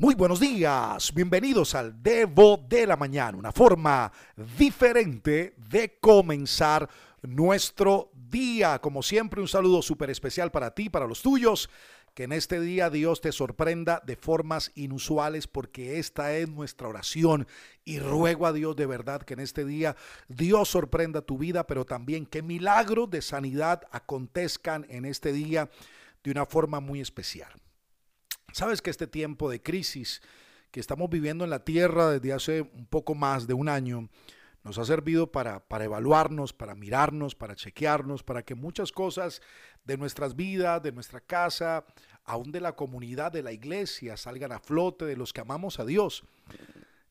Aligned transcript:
Muy 0.00 0.14
buenos 0.14 0.40
días, 0.40 1.12
bienvenidos 1.12 1.74
al 1.74 2.02
Devo 2.02 2.56
de 2.56 2.86
la 2.86 2.96
Mañana, 2.96 3.36
una 3.36 3.52
forma 3.52 4.10
diferente 4.56 5.52
de 5.58 5.98
comenzar 6.00 6.88
nuestro 7.20 8.10
día. 8.14 8.78
Como 8.78 9.02
siempre, 9.02 9.42
un 9.42 9.46
saludo 9.46 9.82
súper 9.82 10.08
especial 10.08 10.50
para 10.50 10.70
ti, 10.70 10.88
para 10.88 11.06
los 11.06 11.20
tuyos. 11.20 11.68
Que 12.14 12.22
en 12.22 12.32
este 12.32 12.60
día 12.60 12.88
Dios 12.88 13.20
te 13.20 13.30
sorprenda 13.30 14.02
de 14.06 14.16
formas 14.16 14.72
inusuales 14.74 15.46
porque 15.46 15.98
esta 15.98 16.34
es 16.34 16.48
nuestra 16.48 16.88
oración 16.88 17.46
y 17.84 17.98
ruego 17.98 18.46
a 18.46 18.54
Dios 18.54 18.76
de 18.76 18.86
verdad 18.86 19.20
que 19.20 19.34
en 19.34 19.40
este 19.40 19.66
día 19.66 19.96
Dios 20.28 20.70
sorprenda 20.70 21.20
tu 21.20 21.36
vida, 21.36 21.66
pero 21.66 21.84
también 21.84 22.24
que 22.24 22.40
milagros 22.40 23.10
de 23.10 23.20
sanidad 23.20 23.82
acontezcan 23.92 24.86
en 24.88 25.04
este 25.04 25.30
día 25.34 25.68
de 26.24 26.30
una 26.30 26.46
forma 26.46 26.80
muy 26.80 27.02
especial. 27.02 27.52
Sabes 28.52 28.82
que 28.82 28.90
este 28.90 29.06
tiempo 29.06 29.50
de 29.50 29.62
crisis 29.62 30.22
que 30.70 30.80
estamos 30.80 31.10
viviendo 31.10 31.44
en 31.44 31.50
la 31.50 31.64
tierra 31.64 32.10
desde 32.10 32.32
hace 32.32 32.60
un 32.62 32.86
poco 32.86 33.14
más 33.14 33.46
de 33.46 33.54
un 33.54 33.68
año 33.68 34.08
nos 34.62 34.78
ha 34.78 34.84
servido 34.84 35.32
para, 35.32 35.66
para 35.66 35.84
evaluarnos, 35.84 36.52
para 36.52 36.74
mirarnos, 36.74 37.34
para 37.34 37.56
chequearnos, 37.56 38.22
para 38.22 38.42
que 38.42 38.54
muchas 38.54 38.92
cosas 38.92 39.40
de 39.84 39.96
nuestras 39.96 40.36
vidas, 40.36 40.82
de 40.82 40.92
nuestra 40.92 41.20
casa, 41.20 41.86
aún 42.24 42.52
de 42.52 42.60
la 42.60 42.76
comunidad, 42.76 43.32
de 43.32 43.42
la 43.42 43.52
iglesia, 43.52 44.16
salgan 44.16 44.52
a 44.52 44.60
flote, 44.60 45.06
de 45.06 45.16
los 45.16 45.32
que 45.32 45.40
amamos 45.40 45.80
a 45.80 45.86
Dios. 45.86 46.24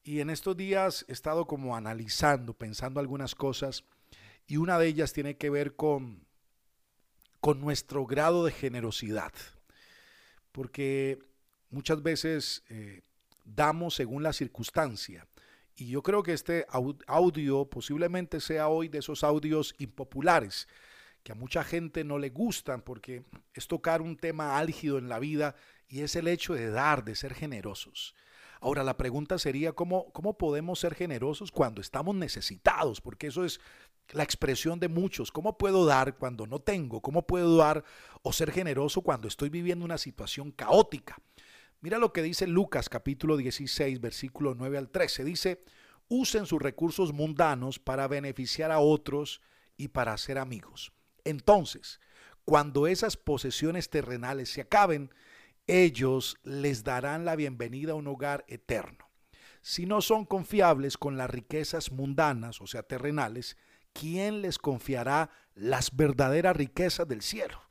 Y 0.04 0.20
en 0.20 0.30
estos 0.30 0.56
días 0.56 1.06
he 1.08 1.12
estado 1.12 1.48
como 1.48 1.76
analizando, 1.76 2.54
pensando 2.54 3.00
algunas 3.00 3.34
cosas, 3.34 3.84
y 4.46 4.58
una 4.58 4.78
de 4.78 4.88
ellas 4.88 5.14
tiene 5.14 5.38
que 5.38 5.50
ver 5.50 5.76
con, 5.76 6.26
con 7.42 7.60
nuestro 7.62 8.06
grado 8.06 8.46
de 8.46 8.52
generosidad. 8.52 9.34
Porque 10.52 11.20
muchas 11.70 12.02
veces 12.02 12.64
eh, 12.70 13.02
damos 13.44 13.96
según 13.96 14.24
la 14.24 14.34
circunstancia. 14.34 15.28
Y 15.76 15.88
yo 15.88 16.04
creo 16.04 16.24
que 16.24 16.34
este 16.34 16.66
audio 17.08 17.66
posiblemente 17.66 18.42
sea 18.42 18.68
hoy 18.68 18.90
de 18.90 19.00
esos 19.00 19.24
audios 19.24 19.74
impopulares 19.78 20.68
que 21.24 21.32
a 21.32 21.36
mucha 21.36 21.64
gente 21.64 22.04
no 22.04 22.18
le 22.18 22.30
gustan 22.30 22.82
porque 22.82 23.24
es 23.54 23.68
tocar 23.68 24.02
un 24.02 24.18
tema 24.18 24.58
álgido 24.58 24.98
en 24.98 25.10
la 25.10 25.20
vida 25.20 25.56
y 25.88 26.02
es 26.02 26.16
el 26.16 26.28
hecho 26.28 26.54
de 26.54 26.70
dar, 26.70 27.04
de 27.04 27.16
ser 27.16 27.34
generosos. 27.34 28.16
Ahora 28.62 28.84
la 28.84 28.98
pregunta 28.98 29.40
sería 29.40 29.72
¿cómo, 29.72 30.12
cómo 30.12 30.38
podemos 30.38 30.80
ser 30.80 30.96
generosos 30.96 31.52
cuando 31.52 31.82
estamos 31.82 32.16
necesitados, 32.16 33.00
porque 33.00 33.28
eso 33.28 33.46
es 33.46 33.62
la 34.12 34.24
expresión 34.24 34.80
de 34.80 34.88
muchos. 34.88 35.32
¿Cómo 35.32 35.58
puedo 35.58 35.86
dar 35.86 36.18
cuando 36.18 36.46
no 36.48 36.60
tengo? 36.60 37.02
¿Cómo 37.02 37.26
puedo 37.26 37.58
dar 37.58 37.84
o 38.22 38.34
ser 38.34 38.52
generoso 38.52 39.02
cuando 39.02 39.28
estoy 39.28 39.50
viviendo 39.50 39.86
una 39.86 39.98
situación 39.98 40.52
caótica? 40.52 41.18
Mira 41.82 41.98
lo 41.98 42.12
que 42.12 42.22
dice 42.22 42.46
Lucas 42.46 42.90
capítulo 42.90 43.38
16, 43.38 44.02
versículo 44.02 44.54
9 44.54 44.78
al 44.78 44.90
13. 44.90 45.24
Dice, 45.24 45.64
usen 46.10 46.46
sus 46.46 46.62
recursos 46.62 47.14
mundanos 47.14 47.80
para 47.80 48.10
beneficiar 48.10 48.72
a 48.72 48.80
otros 48.80 49.42
y 49.78 49.88
para 49.88 50.18
ser 50.18 50.40
amigos. 50.40 50.92
Entonces, 51.24 52.02
cuando 52.44 52.86
esas 52.86 53.16
posesiones 53.16 53.90
terrenales 53.90 54.50
se 54.50 54.60
acaben, 54.60 55.14
ellos 55.68 56.36
les 56.44 56.84
darán 56.84 57.24
la 57.24 57.38
bienvenida 57.38 57.94
a 57.94 57.96
un 57.96 58.08
hogar 58.08 58.44
eterno. 58.50 59.10
Si 59.62 59.86
no 59.86 60.02
son 60.02 60.26
confiables 60.26 60.98
con 60.98 61.16
las 61.16 61.30
riquezas 61.30 61.94
mundanas, 61.94 62.60
o 62.60 62.68
sea, 62.68 62.84
terrenales, 62.84 63.56
¿quién 63.94 64.42
les 64.42 64.58
confiará 64.58 65.30
las 65.56 65.96
verdaderas 65.96 66.58
riquezas 66.58 67.08
del 67.08 67.22
cielo? 67.22 67.69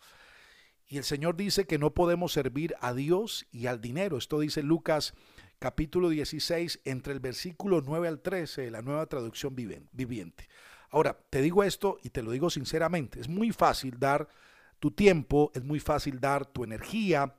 Y 0.89 0.97
el 0.97 1.05
Señor 1.05 1.37
dice 1.37 1.67
que 1.67 1.79
no 1.79 1.93
podemos 1.93 2.33
servir 2.33 2.75
a 2.81 2.95
Dios 2.95 3.47
y 3.53 3.67
al 3.67 3.83
dinero. 3.83 4.17
Esto 4.17 4.41
dice 4.41 4.63
Lucas 4.63 5.13
capítulo 5.59 6.09
16, 6.09 6.81
entre 6.85 7.13
el 7.13 7.21
versículo 7.21 7.83
9 7.85 8.09
al 8.09 8.21
13, 8.21 8.71
la 8.71 8.81
nueva 8.81 9.05
traducción 9.07 9.55
viviente. 9.55 10.49
Ahora, 10.91 11.19
te 11.29 11.43
digo 11.43 11.63
esto 11.63 11.99
y 12.03 12.09
te 12.09 12.23
lo 12.23 12.31
digo 12.31 12.49
sinceramente, 12.49 13.21
es 13.21 13.29
muy 13.29 13.53
fácil 13.53 13.99
dar 13.99 14.29
tu 14.79 14.91
tiempo, 14.91 15.51
es 15.55 15.63
muy 15.63 15.81
fácil 15.81 16.21
dar 16.21 16.47
tu 16.47 16.65
energía, 16.65 17.35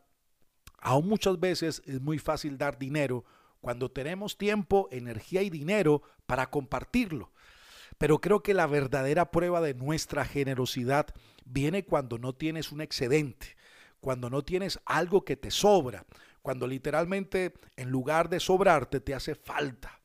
aún 0.78 1.08
muchas 1.08 1.40
veces 1.40 1.82
es 1.86 2.02
muy 2.02 2.20
fácil 2.20 2.58
dar 2.58 2.78
dinero 2.78 3.26
cuando 3.62 3.90
tenemos 3.90 4.38
tiempo, 4.38 4.88
energía 4.92 5.42
y 5.42 5.50
dinero 5.50 6.04
para 6.28 6.52
compartirlo. 6.52 7.32
Pero 8.00 8.22
creo 8.22 8.42
que 8.42 8.54
la 8.54 8.66
verdadera 8.66 9.30
prueba 9.30 9.60
de 9.60 9.74
nuestra 9.74 10.24
generosidad 10.24 11.08
viene 11.44 11.84
cuando 11.84 12.18
no 12.18 12.34
tienes 12.34 12.72
un 12.72 12.80
excedente, 12.80 13.58
cuando 14.00 14.30
no 14.30 14.42
tienes 14.42 14.80
algo 14.86 15.26
que 15.26 15.36
te 15.36 15.52
sobra, 15.52 16.06
cuando 16.42 16.66
literalmente 16.66 17.54
en 17.76 17.90
lugar 17.90 18.30
de 18.30 18.40
sobrarte 18.40 19.02
te 19.02 19.14
hace 19.14 19.36
falta. 19.36 20.00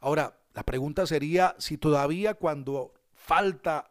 Ahora, 0.00 0.36
la 0.52 0.64
pregunta 0.64 1.06
sería 1.06 1.54
si 1.58 1.78
todavía 1.78 2.34
cuando 2.34 2.92
falta 3.14 3.88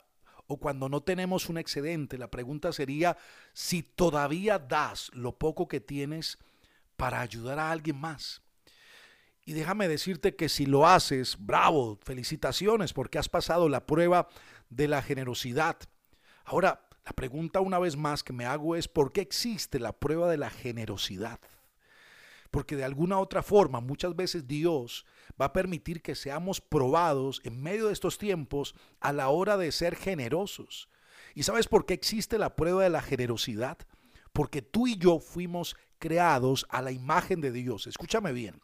o 0.47 0.57
cuando 0.57 0.89
no 0.89 1.01
tenemos 1.01 1.47
un 1.47 1.57
excedente, 1.57 2.17
la 2.17 2.29
pregunta 2.29 2.73
sería 2.73 3.17
si 3.53 3.81
todavía 3.81 4.59
das 4.59 5.09
lo 5.13 5.37
poco 5.37 5.69
que 5.69 5.79
tienes 5.79 6.37
para 6.97 7.21
ayudar 7.21 7.59
a 7.59 7.71
alguien 7.71 7.95
más. 7.95 8.41
Y 9.47 9.53
déjame 9.53 9.87
decirte 9.87 10.35
que 10.35 10.49
si 10.49 10.65
lo 10.65 10.85
haces, 10.85 11.37
bravo, 11.39 11.97
felicitaciones 12.03 12.91
porque 12.91 13.17
has 13.17 13.29
pasado 13.29 13.69
la 13.69 13.85
prueba 13.85 14.27
de 14.69 14.89
la 14.89 15.01
generosidad. 15.01 15.77
Ahora, 16.43 16.85
la 17.05 17.13
pregunta 17.13 17.61
una 17.61 17.79
vez 17.79 17.95
más 17.95 18.25
que 18.25 18.33
me 18.33 18.45
hago 18.45 18.75
es, 18.75 18.89
¿por 18.89 19.13
qué 19.13 19.21
existe 19.21 19.79
la 19.79 19.93
prueba 19.93 20.29
de 20.29 20.35
la 20.35 20.49
generosidad? 20.49 21.39
Porque 22.51 22.75
de 22.75 22.83
alguna 22.83 23.19
otra 23.19 23.41
forma, 23.41 23.79
muchas 23.79 24.17
veces 24.17 24.49
Dios 24.49 25.05
va 25.41 25.45
a 25.45 25.53
permitir 25.53 26.01
que 26.01 26.15
seamos 26.15 26.59
probados 26.59 27.39
en 27.45 27.63
medio 27.63 27.87
de 27.87 27.93
estos 27.93 28.17
tiempos 28.17 28.75
a 28.99 29.13
la 29.13 29.29
hora 29.29 29.55
de 29.55 29.71
ser 29.71 29.95
generosos. 29.95 30.89
¿Y 31.35 31.43
sabes 31.43 31.69
por 31.69 31.85
qué 31.85 31.93
existe 31.93 32.37
la 32.37 32.57
prueba 32.57 32.83
de 32.83 32.89
la 32.89 33.01
generosidad? 33.01 33.77
Porque 34.33 34.61
tú 34.61 34.87
y 34.87 34.97
yo 34.97 35.19
fuimos 35.19 35.77
creados 35.99 36.65
a 36.67 36.81
la 36.81 36.91
imagen 36.91 37.39
de 37.39 37.53
Dios. 37.53 37.87
Escúchame 37.87 38.33
bien 38.33 38.59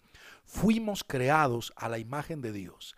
fuimos 0.46 1.04
creados 1.04 1.74
a 1.76 1.90
la 1.90 2.00
imagen 2.00 2.42
de 2.42 2.52
Dios. 2.52 2.96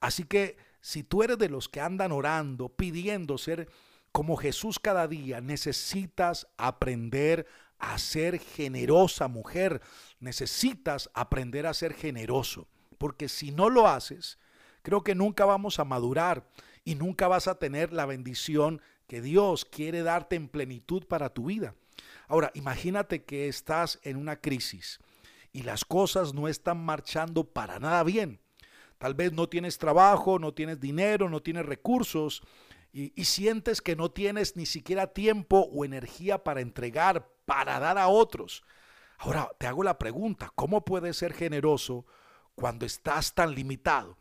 Así 0.00 0.24
que 0.24 0.56
si 0.80 1.02
tú 1.02 1.22
eres 1.22 1.38
de 1.38 1.48
los 1.48 1.68
que 1.68 1.80
andan 1.80 2.12
orando, 2.12 2.68
pidiendo 2.68 3.38
ser 3.38 3.68
como 4.12 4.36
Jesús 4.36 4.78
cada 4.78 5.08
día, 5.08 5.40
necesitas 5.40 6.46
aprender 6.56 7.46
a 7.78 7.98
ser 7.98 8.38
generosa 8.38 9.28
mujer, 9.28 9.80
necesitas 10.20 11.10
aprender 11.14 11.66
a 11.66 11.74
ser 11.74 11.94
generoso, 11.94 12.66
porque 12.98 13.28
si 13.28 13.50
no 13.50 13.70
lo 13.70 13.86
haces, 13.86 14.38
creo 14.82 15.04
que 15.04 15.14
nunca 15.14 15.44
vamos 15.44 15.78
a 15.78 15.84
madurar 15.84 16.48
y 16.84 16.94
nunca 16.94 17.28
vas 17.28 17.46
a 17.48 17.58
tener 17.58 17.92
la 17.92 18.06
bendición 18.06 18.80
que 19.06 19.20
Dios 19.20 19.64
quiere 19.64 20.02
darte 20.02 20.36
en 20.36 20.48
plenitud 20.48 21.06
para 21.06 21.30
tu 21.30 21.46
vida. 21.46 21.74
Ahora, 22.26 22.50
imagínate 22.54 23.24
que 23.24 23.48
estás 23.48 23.98
en 24.02 24.16
una 24.16 24.40
crisis 24.40 25.00
y 25.58 25.62
las 25.62 25.84
cosas 25.84 26.34
no 26.34 26.46
están 26.46 26.84
marchando 26.84 27.42
para 27.42 27.80
nada 27.80 28.04
bien. 28.04 28.40
Tal 28.96 29.14
vez 29.14 29.32
no 29.32 29.48
tienes 29.48 29.76
trabajo, 29.76 30.38
no 30.38 30.54
tienes 30.54 30.78
dinero, 30.78 31.28
no 31.28 31.42
tienes 31.42 31.66
recursos 31.66 32.42
y, 32.92 33.24
sientes 33.24 33.82
que 33.82 33.96
no 33.96 34.12
tienes 34.12 34.54
ni 34.54 34.66
siquiera 34.66 35.08
tiempo 35.08 35.68
o 35.72 35.84
energía 35.84 36.44
para 36.44 36.60
entregar, 36.60 37.28
para 37.44 37.80
dar 37.80 37.98
a 37.98 38.06
otros. 38.06 38.62
Ahora 39.18 39.50
te 39.58 39.66
hago 39.66 39.82
la 39.82 39.98
pregunta, 39.98 40.52
¿cómo 40.54 40.84
puedes 40.84 41.16
ser 41.16 41.32
generoso 41.32 42.06
cuando 42.54 42.86
estás 42.86 43.34
tan 43.34 43.52
limitado? 43.52 44.16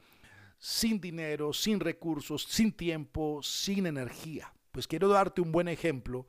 Sin 0.58 1.00
dinero, 1.00 1.54
sin 1.54 1.80
recursos, 1.80 2.46
sin 2.50 2.72
tiempo, 2.72 3.44
sin 3.44 3.86
energía. 3.86 4.52
Pues 4.72 4.88
quiero 4.88 5.08
darte 5.08 5.42
un 5.42 5.52
buen 5.52 5.68
ejemplo 5.68 6.26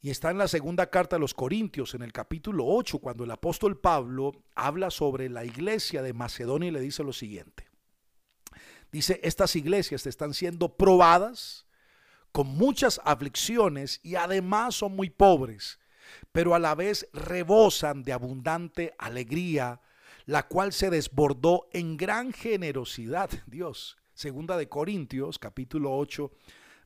y 0.00 0.10
está 0.10 0.30
en 0.30 0.38
la 0.38 0.48
segunda 0.48 0.90
carta 0.90 1.16
a 1.16 1.18
los 1.18 1.34
Corintios, 1.34 1.94
en 1.94 2.02
el 2.02 2.12
capítulo 2.12 2.64
8, 2.66 3.00
cuando 3.00 3.24
el 3.24 3.30
apóstol 3.32 3.78
Pablo 3.78 4.32
habla 4.54 4.90
sobre 4.90 5.28
la 5.28 5.44
iglesia 5.44 6.02
de 6.02 6.12
Macedonia 6.12 6.68
y 6.68 6.72
le 6.72 6.80
dice 6.80 7.02
lo 7.02 7.12
siguiente. 7.12 7.68
Dice, 8.92 9.20
estas 9.22 9.56
iglesias 9.56 10.06
están 10.06 10.34
siendo 10.34 10.76
probadas 10.76 11.66
con 12.30 12.46
muchas 12.46 13.00
aflicciones 13.04 14.00
y 14.02 14.14
además 14.14 14.76
son 14.76 14.94
muy 14.94 15.10
pobres, 15.10 15.80
pero 16.30 16.54
a 16.54 16.58
la 16.58 16.74
vez 16.74 17.08
rebosan 17.12 18.04
de 18.04 18.12
abundante 18.12 18.94
alegría, 18.98 19.80
la 20.26 20.46
cual 20.46 20.72
se 20.72 20.90
desbordó 20.90 21.68
en 21.72 21.96
gran 21.96 22.32
generosidad. 22.32 23.30
Dios, 23.46 23.96
segunda 24.14 24.56
de 24.56 24.68
Corintios, 24.68 25.40
capítulo 25.40 25.96
8, 25.96 26.30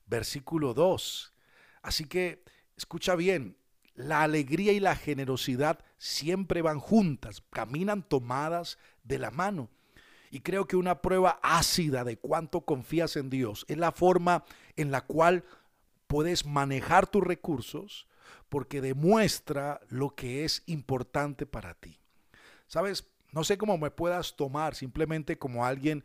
versículo 0.07 0.73
2. 0.73 1.33
Así 1.83 2.07
que 2.07 2.43
Escucha 2.77 3.15
bien, 3.15 3.57
la 3.95 4.23
alegría 4.23 4.73
y 4.73 4.81
la 4.81 4.97
generosidad 4.97 5.85
siempre 5.99 6.63
van 6.63 6.79
juntas, 6.79 7.43
caminan 7.51 8.03
tomadas 8.03 8.79
de 9.05 9.19
la 9.19 9.31
mano. 9.31 9.71
Y 10.31 10.41
creo 10.41 10.67
que 10.67 10.77
una 10.77 11.03
prueba 11.03 11.39
ácida 11.43 12.05
de 12.05 12.17
cuánto 12.17 12.63
confías 12.63 13.17
en 13.17 13.29
Dios 13.29 13.67
es 13.69 13.77
la 13.77 13.93
forma 13.93 14.45
en 14.77 14.91
la 14.91 15.03
cual 15.03 15.45
puedes 16.07 16.47
manejar 16.47 17.07
tus 17.07 17.23
recursos 17.23 18.07
porque 18.49 18.81
demuestra 18.81 19.81
lo 19.89 20.15
que 20.15 20.45
es 20.45 20.63
importante 20.67 21.47
para 21.47 21.75
ti. 21.75 21.99
Sabes, 22.67 23.07
no 23.31 23.45
sé 23.45 23.59
cómo 23.59 23.77
me 23.79 23.91
puedas 23.91 24.37
tomar 24.37 24.75
simplemente 24.75 25.39
como 25.39 25.65
alguien 25.65 26.05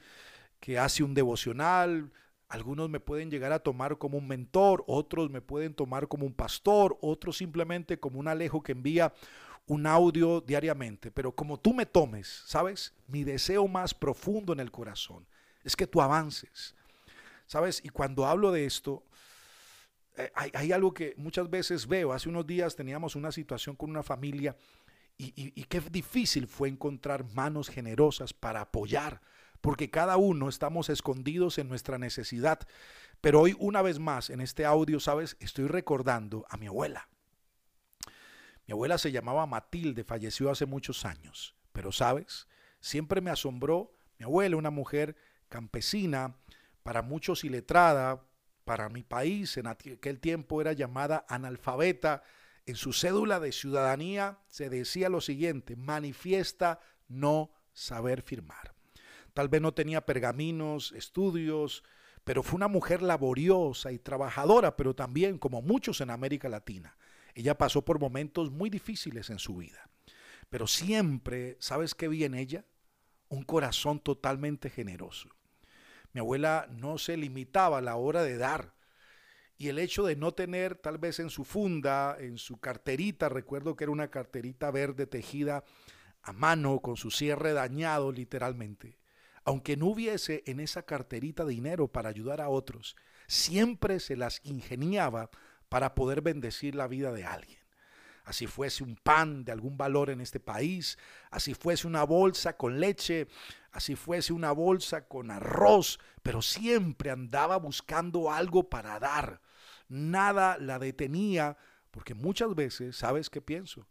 que 0.59 0.79
hace 0.79 1.03
un 1.03 1.13
devocional, 1.13 2.11
algunos 2.49 2.89
me 2.89 2.99
pueden 2.99 3.29
llegar 3.29 3.51
a 3.51 3.59
tomar 3.59 3.97
como 3.97 4.17
un 4.17 4.27
mentor, 4.27 4.83
otros 4.87 5.29
me 5.29 5.41
pueden 5.41 5.73
tomar 5.73 6.07
como 6.07 6.25
un 6.25 6.33
pastor, 6.33 6.97
otros 7.01 7.37
simplemente 7.37 7.99
como 7.99 8.19
un 8.19 8.27
alejo 8.27 8.63
que 8.63 8.71
envía 8.71 9.13
un 9.65 9.85
audio 9.85 10.39
diariamente. 10.39 11.11
Pero 11.11 11.33
como 11.33 11.59
tú 11.59 11.73
me 11.73 11.85
tomes, 11.85 12.43
¿sabes? 12.45 12.93
Mi 13.07 13.23
deseo 13.23 13.67
más 13.67 13.93
profundo 13.93 14.53
en 14.53 14.61
el 14.61 14.71
corazón 14.71 15.27
es 15.63 15.75
que 15.75 15.87
tú 15.87 16.01
avances. 16.01 16.73
¿Sabes? 17.45 17.81
Y 17.83 17.89
cuando 17.89 18.25
hablo 18.25 18.51
de 18.51 18.65
esto, 18.65 19.03
eh, 20.17 20.31
hay, 20.33 20.71
algo 20.71 20.93
que 20.93 21.13
muchas 21.17 21.49
veces 21.49 21.87
veo. 21.87 22.11
Hace 22.11 22.29
unos 22.29 22.47
días 22.47 22.75
teníamos 22.75 23.15
una 23.15 23.31
situación 23.31 23.75
con 23.75 23.89
una 23.89 24.03
familia 24.03 24.55
y, 25.17 25.33
y 25.35 25.63
qué 25.65 25.79
difícil 25.79 26.47
fue 26.47 26.69
encontrar 26.69 27.25
manos 27.33 27.69
generosas 27.69 28.33
para 28.33 28.61
apoyar 28.61 29.21
porque 29.61 29.89
cada 29.89 30.17
uno 30.17 30.49
estamos 30.49 30.89
escondidos 30.89 31.57
en 31.57 31.69
nuestra 31.69 31.97
necesidad. 31.97 32.59
Pero 33.21 33.41
hoy, 33.41 33.55
una 33.59 33.81
vez 33.81 33.99
más, 33.99 34.29
en 34.29 34.41
este 34.41 34.65
audio, 34.65 34.99
¿sabes? 34.99 35.37
Estoy 35.39 35.67
recordando 35.67 36.45
a 36.49 36.57
mi 36.57 36.67
abuela. 36.67 37.09
Mi 38.67 38.73
abuela 38.73 38.97
se 38.97 39.11
llamaba 39.11 39.45
Matilde, 39.45 40.03
falleció 40.03 40.51
hace 40.51 40.65
muchos 40.65 41.05
años. 41.05 41.55
Pero, 41.71 41.91
¿sabes? 41.91 42.47
Siempre 42.79 43.21
me 43.21 43.31
asombró 43.31 43.91
mi 44.19 44.25
abuela, 44.25 44.57
una 44.57 44.71
mujer 44.71 45.15
campesina, 45.49 46.35
para 46.83 47.01
muchos 47.01 47.43
iletrada, 47.43 48.23
para 48.65 48.89
mi 48.89 49.03
país, 49.03 49.57
en 49.57 49.67
aquel 49.67 50.19
tiempo 50.19 50.59
era 50.61 50.73
llamada 50.73 51.25
analfabeta. 51.29 52.23
En 52.65 52.75
su 52.75 52.91
cédula 52.91 53.39
de 53.39 53.53
ciudadanía 53.53 54.39
se 54.47 54.69
decía 54.69 55.07
lo 55.07 55.21
siguiente, 55.21 55.75
manifiesta 55.77 56.81
no 57.07 57.51
saber 57.71 58.21
firmar. 58.21 58.76
Tal 59.37 59.49
vez 59.49 59.61
no 59.61 59.71
tenía 59.71 60.03
pergaminos, 60.03 60.93
estudios, 60.93 61.83
pero 62.23 62.41
fue 62.41 62.55
una 62.55 62.67
mujer 62.67 63.03
laboriosa 63.03 63.91
y 63.91 63.99
trabajadora, 63.99 64.75
pero 64.75 64.95
también 64.95 65.37
como 65.37 65.61
muchos 65.61 66.01
en 66.01 66.09
América 66.09 66.49
Latina. 66.49 66.97
Ella 67.35 67.55
pasó 67.55 67.85
por 67.85 67.99
momentos 67.99 68.49
muy 68.49 68.71
difíciles 68.71 69.29
en 69.29 69.37
su 69.37 69.57
vida. 69.57 69.91
Pero 70.49 70.65
siempre, 70.65 71.55
¿sabes 71.59 71.93
qué 71.93 72.07
vi 72.07 72.23
en 72.23 72.33
ella? 72.33 72.65
Un 73.29 73.43
corazón 73.43 73.99
totalmente 73.99 74.71
generoso. 74.71 75.29
Mi 76.13 76.19
abuela 76.19 76.67
no 76.71 76.97
se 76.97 77.15
limitaba 77.15 77.77
a 77.77 77.81
la 77.81 77.95
hora 77.95 78.23
de 78.23 78.37
dar. 78.39 78.73
Y 79.55 79.67
el 79.67 79.77
hecho 79.77 80.03
de 80.03 80.15
no 80.15 80.33
tener 80.33 80.73
tal 80.73 80.97
vez 80.97 81.19
en 81.19 81.29
su 81.29 81.43
funda, 81.43 82.17
en 82.19 82.39
su 82.39 82.59
carterita, 82.59 83.29
recuerdo 83.29 83.75
que 83.75 83.83
era 83.83 83.91
una 83.91 84.09
carterita 84.09 84.71
verde 84.71 85.05
tejida 85.05 85.63
a 86.23 86.33
mano 86.33 86.79
con 86.79 86.97
su 86.97 87.11
cierre 87.11 87.53
dañado 87.53 88.11
literalmente, 88.11 88.97
aunque 89.47 89.77
no 89.77 89.85
hubiese 89.85 90.43
en 90.45 90.59
esa 90.59 90.83
carterita 90.83 91.45
dinero 91.45 91.87
para 91.87 92.09
ayudar 92.09 92.41
a 92.41 92.49
otros, 92.49 92.97
siempre 93.27 94.01
se 94.01 94.17
las 94.17 94.41
ingeniaba 94.43 95.29
para 95.69 95.95
poder 95.95 96.21
bendecir 96.21 96.75
la 96.75 96.85
vida 96.85 97.13
de 97.13 97.23
alguien. 97.23 97.59
Así 98.25 98.45
fuese 98.45 98.83
un 98.83 98.97
pan 98.97 99.45
de 99.45 99.53
algún 99.53 99.77
valor 99.77 100.09
en 100.09 100.19
este 100.19 100.41
país, 100.41 100.97
así 101.31 101.53
fuese 101.53 101.87
una 101.87 102.03
bolsa 102.03 102.57
con 102.57 102.81
leche, 102.81 103.29
así 103.71 103.95
fuese 103.95 104.33
una 104.33 104.51
bolsa 104.51 105.07
con 105.07 105.31
arroz, 105.31 105.97
pero 106.23 106.41
siempre 106.41 107.09
andaba 107.09 107.55
buscando 107.55 108.33
algo 108.33 108.69
para 108.69 108.99
dar. 108.99 109.39
Nada 109.87 110.57
la 110.57 110.77
detenía, 110.77 111.55
porque 111.89 112.15
muchas 112.15 112.53
veces, 112.53 112.97
¿sabes 112.97 113.29
qué 113.29 113.41
pienso? 113.41 113.87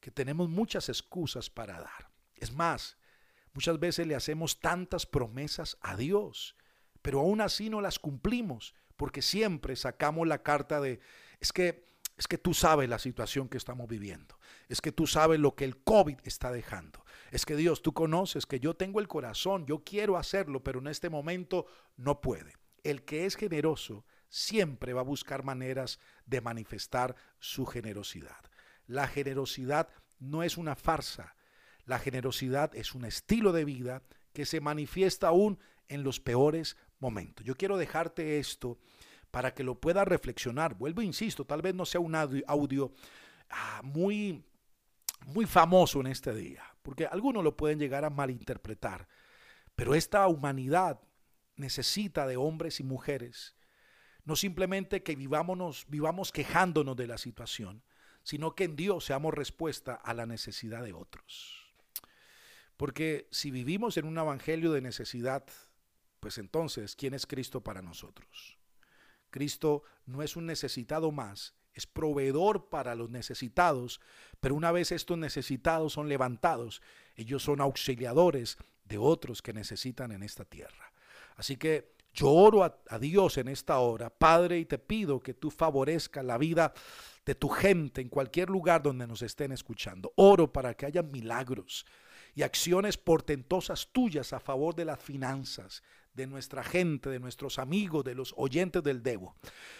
Que 0.00 0.10
tenemos 0.10 0.50
muchas 0.50 0.90
excusas 0.90 1.48
para 1.48 1.80
dar. 1.80 2.10
Es 2.36 2.52
más, 2.52 2.98
Muchas 3.54 3.78
veces 3.78 4.06
le 4.06 4.14
hacemos 4.14 4.60
tantas 4.60 5.06
promesas 5.06 5.76
a 5.80 5.96
Dios, 5.96 6.56
pero 7.02 7.20
aún 7.20 7.40
así 7.40 7.68
no 7.68 7.80
las 7.80 7.98
cumplimos, 7.98 8.74
porque 8.96 9.22
siempre 9.22 9.76
sacamos 9.76 10.26
la 10.26 10.42
carta 10.42 10.80
de, 10.80 11.00
es 11.40 11.52
que, 11.52 11.84
es 12.16 12.28
que 12.28 12.38
tú 12.38 12.54
sabes 12.54 12.88
la 12.88 12.98
situación 12.98 13.48
que 13.48 13.58
estamos 13.58 13.88
viviendo, 13.88 14.38
es 14.68 14.80
que 14.80 14.92
tú 14.92 15.06
sabes 15.06 15.40
lo 15.40 15.54
que 15.54 15.64
el 15.64 15.82
COVID 15.82 16.18
está 16.24 16.50
dejando, 16.50 17.04
es 17.30 17.44
que 17.44 17.56
Dios, 17.56 17.82
tú 17.82 17.92
conoces 17.92 18.46
que 18.46 18.60
yo 18.60 18.74
tengo 18.74 19.00
el 19.00 19.08
corazón, 19.08 19.66
yo 19.66 19.82
quiero 19.84 20.16
hacerlo, 20.16 20.62
pero 20.62 20.78
en 20.78 20.86
este 20.86 21.10
momento 21.10 21.66
no 21.96 22.20
puede. 22.20 22.54
El 22.84 23.04
que 23.04 23.26
es 23.26 23.36
generoso 23.36 24.04
siempre 24.28 24.92
va 24.92 25.02
a 25.02 25.04
buscar 25.04 25.44
maneras 25.44 25.98
de 26.26 26.40
manifestar 26.40 27.14
su 27.38 27.66
generosidad. 27.66 28.50
La 28.86 29.06
generosidad 29.06 29.88
no 30.18 30.42
es 30.42 30.56
una 30.56 30.74
farsa, 30.74 31.34
la 31.84 31.98
generosidad 31.98 32.74
es 32.74 32.94
un 32.94 33.04
estilo 33.04 33.52
de 33.52 33.64
vida 33.64 34.02
que 34.32 34.46
se 34.46 34.60
manifiesta 34.60 35.28
aún 35.28 35.58
en 35.88 36.02
los 36.02 36.20
peores 36.20 36.76
momentos. 36.98 37.44
Yo 37.44 37.56
quiero 37.56 37.76
dejarte 37.76 38.38
esto 38.38 38.78
para 39.30 39.54
que 39.54 39.64
lo 39.64 39.80
puedas 39.80 40.06
reflexionar. 40.06 40.74
Vuelvo, 40.76 41.02
insisto, 41.02 41.44
tal 41.44 41.62
vez 41.62 41.74
no 41.74 41.84
sea 41.84 42.00
un 42.00 42.14
audio, 42.14 42.92
ah, 43.50 43.80
muy, 43.82 44.44
muy 45.26 45.46
famoso 45.46 46.00
en 46.00 46.06
este 46.06 46.34
día, 46.34 46.62
porque 46.82 47.06
algunos 47.06 47.42
lo 47.42 47.56
pueden 47.56 47.78
llegar 47.78 48.04
a 48.04 48.10
malinterpretar, 48.10 49.08
pero 49.74 49.94
esta 49.94 50.26
humanidad 50.28 51.00
necesita 51.56 52.26
de 52.26 52.36
hombres 52.36 52.80
y 52.80 52.84
mujeres, 52.84 53.56
no 54.24 54.36
simplemente 54.36 55.02
que 55.02 55.16
vivámonos, 55.16 55.86
vivamos 55.88 56.30
quejándonos 56.30 56.96
de 56.96 57.06
la 57.06 57.18
situación, 57.18 57.82
sino 58.22 58.54
que 58.54 58.64
en 58.64 58.76
Dios 58.76 59.06
seamos 59.06 59.34
respuesta 59.34 59.94
a 59.94 60.14
la 60.14 60.26
necesidad 60.26 60.84
de 60.84 60.92
otros. 60.92 61.61
Porque 62.76 63.28
si 63.30 63.50
vivimos 63.50 63.96
en 63.96 64.06
un 64.06 64.18
evangelio 64.18 64.72
de 64.72 64.80
necesidad, 64.80 65.44
pues 66.20 66.38
entonces, 66.38 66.96
¿quién 66.96 67.14
es 67.14 67.26
Cristo 67.26 67.62
para 67.62 67.82
nosotros? 67.82 68.58
Cristo 69.30 69.82
no 70.06 70.22
es 70.22 70.36
un 70.36 70.46
necesitado 70.46 71.10
más, 71.10 71.54
es 71.72 71.86
proveedor 71.86 72.68
para 72.68 72.94
los 72.94 73.10
necesitados, 73.10 74.00
pero 74.40 74.54
una 74.54 74.72
vez 74.72 74.92
estos 74.92 75.18
necesitados 75.18 75.94
son 75.94 76.08
levantados, 76.08 76.82
ellos 77.16 77.42
son 77.42 77.60
auxiliadores 77.60 78.58
de 78.84 78.98
otros 78.98 79.42
que 79.42 79.52
necesitan 79.52 80.12
en 80.12 80.22
esta 80.22 80.44
tierra. 80.44 80.92
Así 81.36 81.56
que 81.56 81.94
yo 82.12 82.30
oro 82.30 82.62
a, 82.62 82.98
Dios 82.98 83.38
en 83.38 83.48
esta 83.48 83.78
hora, 83.78 84.10
Padre, 84.10 84.58
y 84.58 84.66
te 84.66 84.78
pido 84.78 85.20
que 85.20 85.32
tú 85.32 85.50
favorezcas 85.50 86.24
la 86.24 86.36
vida 86.36 86.74
de 87.24 87.34
tu 87.34 87.48
gente 87.48 88.02
en 88.02 88.08
cualquier 88.08 88.50
lugar 88.50 88.82
donde 88.82 89.06
nos 89.06 89.22
estén 89.22 89.50
escuchando. 89.50 90.12
Oro 90.16 90.52
para 90.52 90.74
que 90.74 90.84
haya 90.84 91.02
milagros, 91.02 91.86
y 92.34 92.42
acciones 92.42 92.96
portentosas 92.96 93.88
tuyas 93.92 94.32
a 94.32 94.40
favor 94.40 94.74
de 94.74 94.84
las 94.84 95.00
finanzas, 95.00 95.82
de 96.14 96.26
nuestra 96.26 96.62
gente, 96.62 97.10
de 97.10 97.20
nuestros 97.20 97.58
amigos, 97.58 98.04
de 98.04 98.14
los 98.14 98.34
oyentes 98.36 98.82
del 98.82 99.02
Debo. 99.02 99.34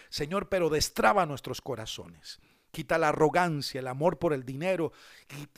Señor, 0.09 0.49
pero 0.49 0.69
destraba 0.69 1.25
nuestros 1.25 1.61
corazones. 1.61 2.39
Quita 2.71 2.97
la 2.97 3.09
arrogancia, 3.09 3.79
el 3.79 3.87
amor 3.87 4.17
por 4.17 4.33
el 4.33 4.43
dinero 4.43 4.91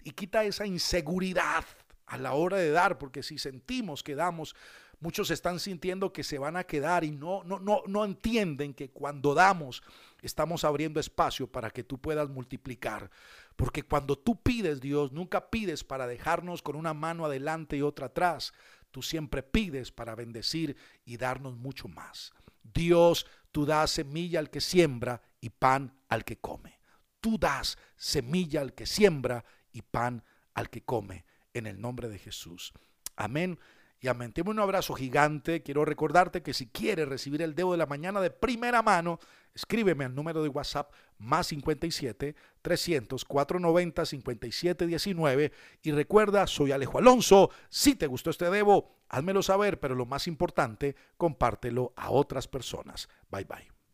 y, 0.03 0.09
y 0.09 0.11
quita 0.11 0.43
esa 0.43 0.65
inseguridad 0.65 1.63
a 2.07 2.17
la 2.17 2.33
hora 2.33 2.57
de 2.57 2.71
dar, 2.71 2.97
porque 2.97 3.23
si 3.23 3.37
sentimos 3.37 4.03
que 4.03 4.15
damos, 4.15 4.55
muchos 4.99 5.31
están 5.31 5.59
sintiendo 5.59 6.13
que 6.13 6.23
se 6.23 6.37
van 6.37 6.57
a 6.57 6.63
quedar 6.63 7.03
y 7.03 7.11
no, 7.11 7.43
no, 7.43 7.59
no, 7.59 7.83
no 7.87 8.05
entienden 8.05 8.73
que 8.73 8.89
cuando 8.89 9.33
damos 9.33 9.83
estamos 10.21 10.63
abriendo 10.63 10.99
espacio 10.99 11.47
para 11.47 11.69
que 11.69 11.83
tú 11.83 11.99
puedas 11.99 12.29
multiplicar. 12.29 13.09
Porque 13.55 13.83
cuando 13.83 14.17
tú 14.17 14.41
pides, 14.41 14.81
Dios, 14.81 15.11
nunca 15.11 15.49
pides 15.49 15.83
para 15.83 16.07
dejarnos 16.07 16.61
con 16.61 16.75
una 16.75 16.93
mano 16.93 17.25
adelante 17.25 17.77
y 17.77 17.81
otra 17.81 18.07
atrás. 18.07 18.53
Tú 18.91 19.01
siempre 19.01 19.43
pides 19.43 19.91
para 19.91 20.15
bendecir 20.15 20.75
y 21.05 21.17
darnos 21.17 21.55
mucho 21.55 21.87
más. 21.87 22.33
Dios, 22.63 23.25
tú 23.51 23.65
das 23.65 23.91
semilla 23.91 24.39
al 24.39 24.49
que 24.49 24.61
siembra 24.61 25.21
y 25.39 25.49
pan 25.49 25.93
al 26.09 26.23
que 26.25 26.37
come. 26.37 26.79
Tú 27.21 27.37
das 27.37 27.77
semilla 27.95 28.61
al 28.61 28.73
que 28.73 28.85
siembra 28.85 29.45
y 29.71 29.81
pan 29.81 30.23
al 30.53 30.69
que 30.69 30.83
come. 30.83 31.25
En 31.53 31.67
el 31.67 31.79
nombre 31.79 32.09
de 32.09 32.19
Jesús. 32.19 32.73
Amén 33.15 33.57
y 34.05 34.49
un 34.49 34.59
abrazo 34.59 34.93
gigante. 34.93 35.63
Quiero 35.63 35.85
recordarte 35.85 36.43
que 36.43 36.53
si 36.53 36.67
quieres 36.67 37.07
recibir 37.07 37.41
el 37.41 37.55
dedo 37.55 37.71
de 37.71 37.77
la 37.77 37.85
mañana 37.85 38.21
de 38.21 38.29
primera 38.29 38.81
mano, 38.81 39.19
escríbeme 39.53 40.05
al 40.05 40.13
número 40.13 40.43
de 40.43 40.49
WhatsApp 40.49 40.93
más 41.17 41.47
57 41.47 42.35
300 42.61 43.25
490 43.25 44.05
57 44.05 44.87
19 44.87 45.51
y 45.81 45.91
recuerda, 45.91 46.45
soy 46.47 46.71
Alejo 46.71 46.99
Alonso. 46.99 47.49
Si 47.69 47.95
te 47.95 48.07
gustó 48.07 48.29
este 48.29 48.49
debo, 48.49 48.95
házmelo 49.09 49.41
saber, 49.41 49.79
pero 49.79 49.95
lo 49.95 50.05
más 50.05 50.27
importante, 50.27 50.95
compártelo 51.17 51.93
a 51.95 52.11
otras 52.11 52.47
personas. 52.47 53.09
Bye 53.29 53.45
bye. 53.45 53.74